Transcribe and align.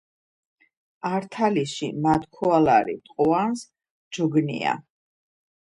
ართალიში 1.13 1.87
მათქუალარი 2.05 2.95
მტყუანს 3.01 3.59
ჯოგჷნია 4.13 4.73